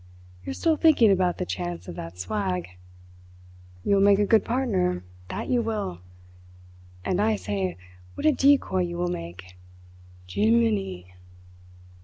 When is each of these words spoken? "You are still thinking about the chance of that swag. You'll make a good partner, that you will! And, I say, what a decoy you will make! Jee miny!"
"You 0.43 0.49
are 0.49 0.53
still 0.55 0.77
thinking 0.77 1.11
about 1.11 1.37
the 1.37 1.45
chance 1.45 1.87
of 1.87 1.93
that 1.95 2.17
swag. 2.17 2.69
You'll 3.85 4.01
make 4.01 4.17
a 4.17 4.25
good 4.25 4.43
partner, 4.43 5.03
that 5.29 5.47
you 5.47 5.61
will! 5.61 5.99
And, 7.05 7.21
I 7.21 7.35
say, 7.35 7.77
what 8.15 8.25
a 8.25 8.31
decoy 8.31 8.81
you 8.81 8.97
will 8.97 9.09
make! 9.11 9.59
Jee 10.25 10.49
miny!" 10.49 11.13